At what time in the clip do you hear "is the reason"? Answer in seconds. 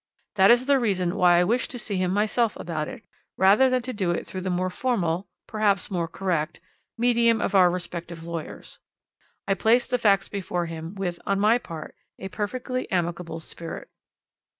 0.49-1.15